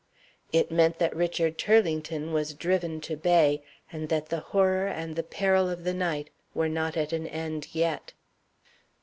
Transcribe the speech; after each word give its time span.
It 0.51 0.71
meant 0.71 0.97
that 0.97 1.15
Richard 1.15 1.59
Turlington 1.59 2.33
was 2.33 2.55
driven 2.55 3.01
to 3.01 3.15
bay, 3.15 3.61
and 3.91 4.09
that 4.09 4.29
the 4.29 4.39
horror 4.39 4.87
and 4.87 5.15
the 5.15 5.21
peril 5.21 5.69
of 5.69 5.83
the 5.83 5.93
night 5.93 6.31
were 6.55 6.67
not 6.69 6.97
at 6.97 7.13
an 7.13 7.27
end 7.27 7.67
yet.) 7.75 8.13